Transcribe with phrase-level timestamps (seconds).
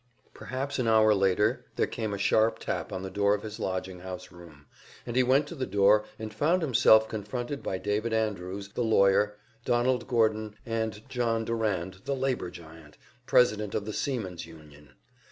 [0.33, 3.99] Perhaps an hour later there came a sharp tap on the door of his lodging
[3.99, 4.65] house room,
[5.05, 9.37] and he went to the door, and found himself confronted by David Andrews, the lawyer,
[9.63, 14.93] Donald Gordon, and John Durand, the labor giant, president of the Seamen's Union.